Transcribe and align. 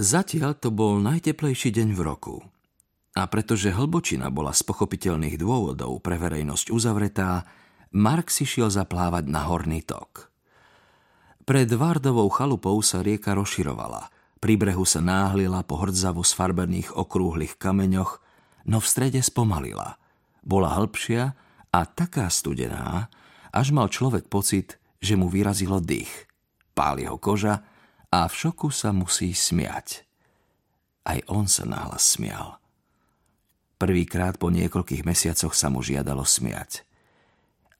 Zatiaľ 0.00 0.56
to 0.56 0.72
bol 0.72 0.96
najteplejší 0.96 1.76
deň 1.76 1.92
v 1.92 2.00
roku. 2.00 2.40
A 3.12 3.28
pretože 3.28 3.68
hlbočina 3.68 4.32
bola 4.32 4.56
z 4.56 4.64
pochopiteľných 4.64 5.36
dôvodov 5.36 6.00
pre 6.00 6.16
verejnosť 6.16 6.72
uzavretá, 6.72 7.44
Mark 7.92 8.32
si 8.32 8.48
šiel 8.48 8.72
zaplávať 8.72 9.28
na 9.28 9.44
horný 9.44 9.84
tok. 9.84 10.32
Pred 11.44 11.68
Vardovou 11.76 12.32
chalupou 12.32 12.80
sa 12.80 13.04
rieka 13.04 13.36
rozširovala. 13.36 14.08
Pri 14.40 14.56
brehu 14.56 14.88
sa 14.88 15.04
náhlila 15.04 15.60
po 15.68 15.76
hrdzavo 15.84 16.24
sfarbených 16.24 16.96
okrúhlych 16.96 17.60
kameňoch, 17.60 18.24
no 18.72 18.80
v 18.80 18.86
strede 18.88 19.20
spomalila. 19.20 20.00
Bola 20.40 20.80
hĺbšia 20.80 21.36
a 21.76 21.80
taká 21.84 22.32
studená, 22.32 23.12
až 23.52 23.68
mal 23.76 23.92
človek 23.92 24.32
pocit, 24.32 24.80
že 24.96 25.20
mu 25.20 25.28
vyrazilo 25.28 25.76
dých. 25.76 26.24
Pál 26.72 27.04
jeho 27.04 27.20
koža 27.20 27.68
a 28.10 28.26
v 28.26 28.34
šoku 28.34 28.74
sa 28.74 28.90
musí 28.90 29.34
smiať. 29.34 30.06
Aj 31.06 31.18
on 31.30 31.46
sa 31.46 31.64
nahlas 31.66 32.04
smial. 32.18 32.58
Prvýkrát 33.80 34.36
po 34.36 34.52
niekoľkých 34.52 35.08
mesiacoch 35.08 35.56
sa 35.56 35.72
mu 35.72 35.80
žiadalo 35.80 36.26
smiať. 36.26 36.84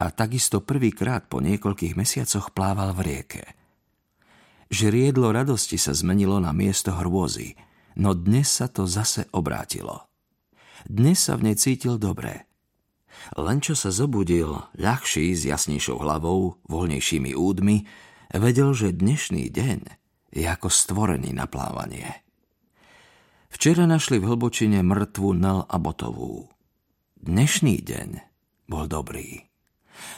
A 0.00 0.08
takisto 0.08 0.64
prvýkrát 0.64 1.28
po 1.28 1.44
niekoľkých 1.44 1.92
mesiacoch 1.92 2.56
plával 2.56 2.96
v 2.96 3.00
rieke– 3.04 3.44
Žriedlo 4.70 5.34
radosti 5.34 5.74
sa 5.74 5.90
zmenilo 5.90 6.38
na 6.38 6.54
miesto 6.54 6.94
hrôzy, 6.94 7.58
no 7.98 8.14
dnes 8.14 8.46
sa 8.46 8.70
to 8.70 8.86
zase 8.86 9.26
obrátilo. 9.34 10.06
Dnes 10.86 11.26
sa 11.26 11.34
v 11.34 11.50
nej 11.50 11.56
cítil 11.58 11.98
dobre. 11.98 12.46
Len 13.34 13.58
čo 13.58 13.74
sa 13.74 13.90
zobudil, 13.90 14.62
ľahší, 14.78 15.34
s 15.34 15.42
jasnejšou 15.42 15.98
hlavou, 15.98 16.62
voľnejšími 16.70 17.34
údmi, 17.34 17.82
vedel, 18.30 18.70
že 18.70 18.94
dnešný 18.94 19.50
deň 19.50 19.99
je 20.30 20.46
ako 20.46 20.70
stvorený 20.70 21.34
na 21.34 21.50
plávanie. 21.50 22.06
Včera 23.50 23.84
našli 23.84 24.22
v 24.22 24.30
hlbočine 24.30 24.80
mŕtvu 24.86 25.34
Nel 25.34 25.66
a 25.66 25.76
Botovú. 25.82 26.46
Dnešný 27.18 27.82
deň 27.82 28.08
bol 28.70 28.86
dobrý. 28.86 29.50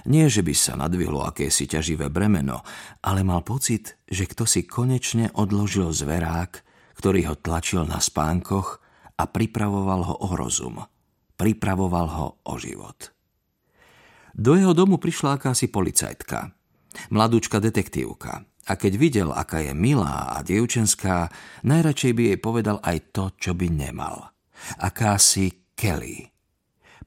Nie, 0.06 0.30
že 0.30 0.46
by 0.46 0.54
sa 0.54 0.78
nadvihlo 0.78 1.26
akési 1.26 1.66
ťaživé 1.66 2.06
bremeno, 2.12 2.62
ale 3.02 3.26
mal 3.26 3.42
pocit, 3.42 3.98
že 4.06 4.30
kto 4.30 4.46
si 4.46 4.62
konečne 4.62 5.32
odložil 5.34 5.90
zverák, 5.90 6.62
ktorý 6.94 7.32
ho 7.32 7.34
tlačil 7.34 7.82
na 7.88 7.98
spánkoch 7.98 8.78
a 9.18 9.24
pripravoval 9.26 10.00
ho 10.06 10.14
o 10.22 10.30
rozum. 10.38 10.78
Pripravoval 11.34 12.06
ho 12.06 12.26
o 12.46 12.54
život. 12.60 13.10
Do 14.32 14.54
jeho 14.54 14.76
domu 14.76 15.02
prišla 15.02 15.40
akási 15.40 15.68
policajtka. 15.68 16.54
Mladúčka 17.10 17.58
detektívka. 17.58 18.44
A 18.70 18.78
keď 18.78 18.92
videl, 18.94 19.28
aká 19.34 19.58
je 19.58 19.74
milá 19.74 20.38
a 20.38 20.38
dievčenská, 20.46 21.34
najradšej 21.66 22.12
by 22.14 22.22
jej 22.30 22.38
povedal 22.38 22.78
aj 22.78 22.98
to, 23.10 23.24
čo 23.34 23.58
by 23.58 23.66
nemal. 23.66 24.30
Akási 24.78 25.74
Kelly. 25.74 26.30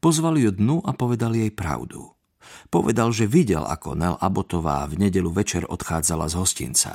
Pozval 0.03 0.35
ju 0.35 0.51
dnu 0.51 0.83
a 0.83 0.91
povedal 0.91 1.31
jej 1.31 1.47
pravdu. 1.55 2.11
Povedal, 2.67 3.15
že 3.15 3.25
videl, 3.25 3.63
ako 3.63 3.95
Nel 3.95 4.15
Abotová 4.19 4.85
v 4.85 5.07
nedelu 5.07 5.31
večer 5.31 5.63
odchádzala 5.65 6.27
z 6.27 6.35
hostinca. 6.35 6.93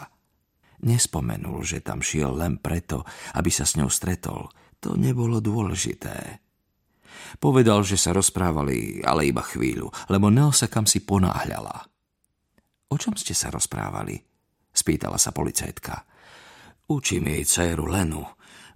Nespomenul, 0.85 1.65
že 1.65 1.81
tam 1.81 2.05
šiel 2.05 2.37
len 2.37 2.61
preto, 2.61 3.09
aby 3.35 3.49
sa 3.49 3.65
s 3.65 3.81
ňou 3.81 3.89
stretol. 3.89 4.53
To 4.85 4.97
nebolo 4.97 5.41
dôležité. 5.41 6.41
Povedal, 7.41 7.85
že 7.85 8.01
sa 8.01 8.17
rozprávali, 8.17 9.05
ale 9.05 9.29
iba 9.29 9.45
chvíľu, 9.45 9.93
lebo 10.13 10.29
Nel 10.29 10.53
sa 10.53 10.69
kam 10.69 10.85
si 10.85 11.01
ponáhľala. 11.01 11.89
O 12.91 12.97
čom 13.01 13.15
ste 13.17 13.37
sa 13.37 13.49
rozprávali? 13.53 14.30
Spýtala 14.81 15.21
sa 15.21 15.37
policajtka. 15.37 16.09
Učím 16.89 17.29
jej 17.29 17.45
dceru 17.45 17.85
Lenu. 17.85 18.25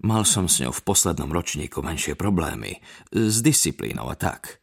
Mal 0.05 0.29
som 0.29 0.45
s 0.45 0.61
ňou 0.61 0.77
v 0.77 0.85
poslednom 0.85 1.33
ročníku 1.33 1.81
menšie 1.81 2.13
problémy. 2.13 2.85
S 3.09 3.41
disciplínou 3.41 4.13
a 4.13 4.17
tak. 4.21 4.61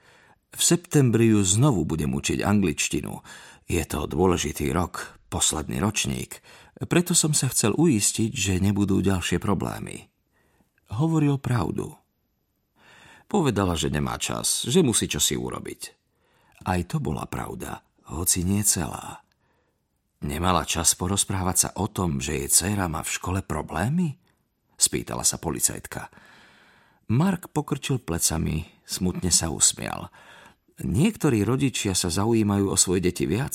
V 0.54 0.62
septembri 0.62 1.34
ju 1.34 1.42
znovu 1.42 1.82
budem 1.82 2.14
učiť 2.14 2.46
angličtinu. 2.46 3.26
Je 3.66 3.82
to 3.90 4.06
dôležitý 4.06 4.70
rok, 4.70 5.18
posledný 5.34 5.82
ročník, 5.82 6.44
preto 6.86 7.14
som 7.14 7.32
sa 7.32 7.50
chcel 7.50 7.78
uistiť, 7.78 8.34
že 8.34 8.62
nebudú 8.62 9.02
ďalšie 9.02 9.38
problémy. 9.38 10.10
Hovoril 10.92 11.38
pravdu. 11.38 11.94
Povedala, 13.32 13.80
že 13.80 13.88
nemá 13.88 14.20
čas, 14.20 14.68
že 14.68 14.84
musí 14.84 15.08
čosi 15.08 15.40
urobiť. 15.40 15.82
Aj 16.68 16.82
to 16.84 17.00
bola 17.00 17.24
pravda, 17.26 17.80
hoci 18.12 18.44
nie 18.44 18.60
celá. 18.68 19.24
Nemala 20.22 20.66
čas 20.70 20.94
porozprávať 20.94 21.58
sa 21.58 21.70
o 21.82 21.90
tom, 21.90 22.22
že 22.22 22.38
jej 22.38 22.48
dcéra 22.48 22.86
má 22.86 23.02
v 23.02 23.14
škole 23.14 23.40
problémy? 23.42 24.22
Spýtala 24.78 25.26
sa 25.26 25.42
policajtka. 25.42 26.14
Mark 27.12 27.50
pokrčil 27.50 28.00
plecami, 28.02 28.66
smutne 28.86 29.34
sa 29.34 29.50
usmial– 29.50 30.08
Niektorí 30.82 31.46
rodičia 31.46 31.94
sa 31.94 32.10
zaujímajú 32.10 32.74
o 32.74 32.78
svoje 32.78 33.06
deti 33.06 33.30
viac, 33.30 33.54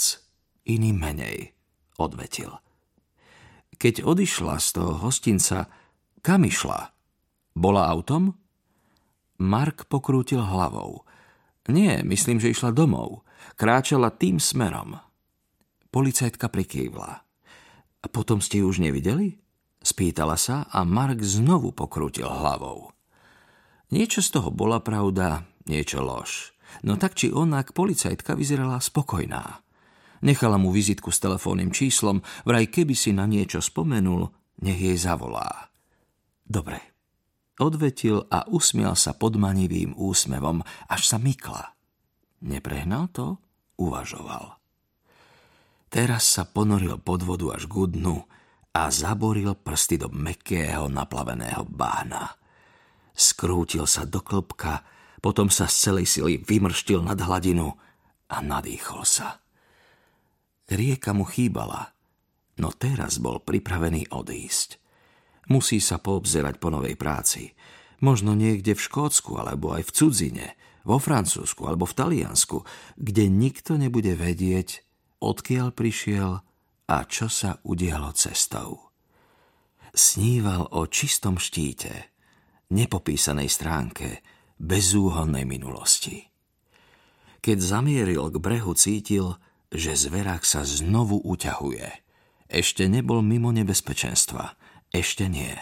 iní 0.63 0.95
menej, 0.95 1.59
odvetil. 1.99 2.55
Keď 3.77 4.07
odišla 4.07 4.63
z 4.63 4.69
toho 4.79 4.93
hostinca, 5.03 5.67
kam 6.23 6.47
išla? 6.47 6.95
Bola 7.59 7.91
autom? 7.91 8.39
Mark 9.43 9.91
pokrútil 9.91 10.41
hlavou. 10.41 11.03
Nie, 11.67 12.07
myslím, 12.07 12.39
že 12.39 12.55
išla 12.55 12.71
domov. 12.71 13.27
Kráčala 13.59 14.15
tým 14.15 14.39
smerom. 14.39 15.03
Policajtka 15.91 16.51
prikývla. 16.51 17.27
Potom 18.11 18.39
ste 18.39 18.63
ju 18.63 18.71
už 18.71 18.83
nevideli? 18.83 19.39
Spýtala 19.83 20.35
sa 20.35 20.67
a 20.67 20.83
Mark 20.83 21.23
znovu 21.23 21.71
pokrútil 21.71 22.27
hlavou. 22.27 22.91
Niečo 23.95 24.19
z 24.19 24.35
toho 24.35 24.51
bola 24.51 24.83
pravda, 24.83 25.47
niečo 25.71 26.03
lož. 26.03 26.57
No 26.83 26.99
tak 26.99 27.15
či 27.15 27.31
onak, 27.31 27.71
policajtka 27.71 28.35
vyzerala 28.35 28.83
spokojná. 28.83 29.63
Nechala 30.27 30.59
mu 30.59 30.75
vizitku 30.75 31.15
s 31.15 31.23
telefónnym 31.23 31.71
číslom, 31.71 32.19
vraj 32.43 32.67
keby 32.67 32.99
si 32.99 33.15
na 33.15 33.31
niečo 33.31 33.63
spomenul, 33.63 34.27
nech 34.65 34.81
jej 34.81 34.99
zavolá. 34.99 35.71
Dobre. 36.43 36.83
Odvetil 37.57 38.27
a 38.29 38.45
usmial 38.53 38.99
sa 38.99 39.17
podmanivým 39.17 39.97
úsmevom, 39.97 40.61
až 40.91 41.03
sa 41.09 41.17
mykla. 41.17 41.73
Neprehnal 42.45 43.09
to? 43.15 43.41
Uvažoval. 43.81 44.66
Teraz 45.87 46.27
sa 46.27 46.45
ponoril 46.45 46.99
pod 46.99 47.23
vodu 47.23 47.55
až 47.55 47.71
k 47.71 47.87
dnu 47.87 48.23
a 48.75 48.83
zaboril 48.91 49.55
prsty 49.55 50.03
do 50.03 50.09
mekého 50.13 50.91
naplaveného 50.91 51.65
bána. 51.65 52.37
Skrútil 53.17 53.89
sa 53.89 54.05
do 54.05 54.21
klopka 54.21 54.85
potom 55.27 55.51
sa 55.51 55.67
z 55.67 55.91
celej 55.91 56.07
sily 56.07 56.39
vymrštil 56.39 57.03
nad 57.03 57.19
hladinu 57.19 57.75
a 58.31 58.39
nadýchol 58.39 59.03
sa. 59.03 59.43
Rieka 60.71 61.11
mu 61.11 61.27
chýbala, 61.27 61.91
no 62.63 62.71
teraz 62.71 63.19
bol 63.19 63.43
pripravený 63.43 64.15
odísť. 64.15 64.79
Musí 65.51 65.83
sa 65.83 65.99
poobzerať 65.99 66.63
po 66.63 66.71
novej 66.71 66.95
práci. 66.95 67.59
Možno 67.99 68.39
niekde 68.39 68.79
v 68.79 68.85
Škótsku, 68.87 69.35
alebo 69.35 69.75
aj 69.75 69.91
v 69.91 69.95
cudzine, 69.99 70.47
vo 70.87 71.03
Francúzsku 71.03 71.67
alebo 71.67 71.91
v 71.91 71.99
Taliansku, 71.99 72.63
kde 72.95 73.27
nikto 73.27 73.75
nebude 73.75 74.15
vedieť, 74.15 74.86
odkiaľ 75.21 75.73
prišiel 75.73 76.31
a 76.87 76.97
čo 77.09 77.27
sa 77.27 77.59
udialo 77.67 78.15
cestou. 78.15 78.93
Sníval 79.97 80.77
o 80.77 80.85
čistom 80.87 81.41
štíte, 81.41 82.13
nepopísanej 82.71 83.49
stránke, 83.49 84.21
bezúhonnej 84.61 85.49
minulosti. 85.49 86.29
Keď 87.41 87.59
zamieril 87.63 88.29
k 88.29 88.37
brehu, 88.43 88.73
cítil, 88.75 89.39
že 89.71 89.95
zverák 89.95 90.43
sa 90.43 90.67
znovu 90.67 91.21
uťahuje. 91.23 91.89
Ešte 92.47 92.87
nebol 92.87 93.23
mimo 93.23 93.51
nebezpečenstva. 93.51 94.55
Ešte 94.91 95.27
nie. 95.27 95.55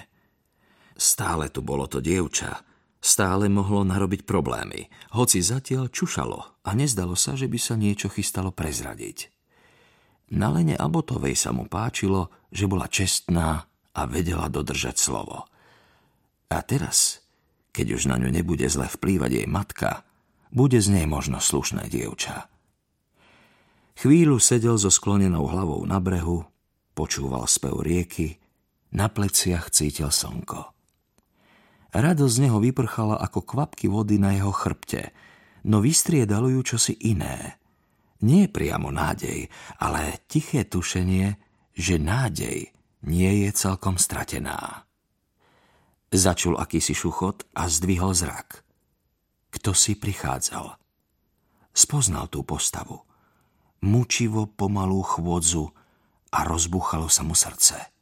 Stále 0.94 1.50
tu 1.50 1.64
bolo 1.64 1.90
to 1.90 1.98
dievča. 1.98 2.62
Stále 3.04 3.52
mohlo 3.52 3.84
narobiť 3.84 4.24
problémy, 4.24 4.88
hoci 5.12 5.44
zatiaľ 5.44 5.92
čušalo 5.92 6.64
a 6.64 6.70
nezdalo 6.72 7.12
sa, 7.12 7.36
že 7.36 7.52
by 7.52 7.58
sa 7.60 7.76
niečo 7.76 8.08
chystalo 8.08 8.48
prezradiť. 8.48 9.33
Na 10.32 10.48
Lene 10.48 10.78
Abotovej 10.78 11.36
sa 11.36 11.52
mu 11.52 11.68
páčilo, 11.68 12.32
že 12.48 12.64
bola 12.64 12.88
čestná 12.88 13.68
a 13.92 14.00
vedela 14.08 14.48
dodržať 14.48 14.96
slovo. 14.96 15.44
A 16.48 16.58
teraz 16.64 17.24
keď 17.74 17.98
už 17.98 18.02
na 18.06 18.16
ňu 18.22 18.30
nebude 18.30 18.62
zle 18.70 18.86
vplývať 18.86 19.42
jej 19.42 19.48
matka, 19.50 20.06
bude 20.54 20.78
z 20.78 20.94
nej 20.94 21.06
možno 21.10 21.42
slušné 21.42 21.90
dievča. 21.90 22.46
Chvíľu 23.98 24.38
sedel 24.38 24.78
so 24.78 24.94
sklonenou 24.94 25.50
hlavou 25.50 25.82
na 25.82 25.98
brehu, 25.98 26.46
počúval 26.94 27.50
spev 27.50 27.82
rieky, 27.82 28.38
na 28.94 29.10
pleciach 29.10 29.74
cítil 29.74 30.14
slnko. 30.14 30.70
Radosť 31.90 32.34
z 32.38 32.42
neho 32.46 32.62
vyprchala 32.62 33.18
ako 33.18 33.42
kvapky 33.42 33.90
vody 33.90 34.22
na 34.22 34.38
jeho 34.38 34.54
chrbte, 34.54 35.10
no 35.66 35.82
vystriedalo 35.82 36.46
ju 36.54 36.62
čosi 36.62 36.94
iné. 37.10 37.58
Nie 38.24 38.48
priamo 38.48 38.88
nádej, 38.88 39.52
ale 39.76 40.24
tiché 40.24 40.64
tušenie, 40.64 41.36
že 41.76 42.00
nádej 42.00 42.72
nie 43.04 43.32
je 43.44 43.50
celkom 43.52 44.00
stratená. 44.00 44.88
Začul 46.08 46.56
akýsi 46.56 46.96
šuchot 46.96 47.52
a 47.52 47.68
zdvihol 47.68 48.16
zrak. 48.16 48.64
Kto 49.52 49.76
si 49.76 49.98
prichádzal? 49.98 50.78
Spoznal 51.74 52.32
tú 52.32 52.46
postavu. 52.46 53.04
Mučivo 53.84 54.48
pomalú 54.48 55.04
chôdzu 55.04 55.68
a 56.32 56.48
rozbuchalo 56.48 57.12
sa 57.12 57.26
mu 57.26 57.36
srdce. 57.36 57.93